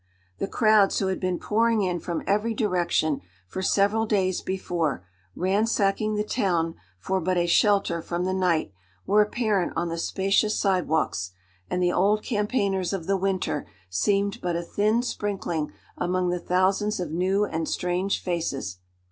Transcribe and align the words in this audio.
The 0.39 0.47
crowds 0.47 0.97
who 0.97 1.09
had 1.09 1.19
been 1.19 1.37
pouring 1.37 1.83
in 1.83 1.99
from 1.99 2.23
every 2.25 2.55
direction 2.55 3.21
for 3.47 3.61
several 3.61 4.07
days 4.07 4.41
before, 4.41 5.05
ransacking 5.35 6.15
the 6.15 6.23
town 6.23 6.73
for 6.97 7.21
but 7.21 7.37
a 7.37 7.45
shelter 7.45 8.01
from 8.01 8.25
the 8.25 8.33
night, 8.33 8.73
were 9.05 9.21
apparent 9.21 9.73
on 9.75 9.89
the 9.89 9.99
spacious 9.99 10.59
side 10.59 10.87
walks, 10.87 11.33
and 11.69 11.83
the 11.83 11.93
old 11.93 12.23
campaigners 12.23 12.93
of 12.93 13.05
the 13.05 13.15
winter 13.15 13.67
seemed 13.91 14.41
but 14.41 14.55
a 14.55 14.63
thin 14.63 15.03
sprinkling 15.03 15.71
among 15.99 16.29
the 16.31 16.39
thousands 16.39 16.99
of 16.99 17.11
new 17.11 17.45
and 17.45 17.69
strange 17.69 18.23
faces. 18.23 18.79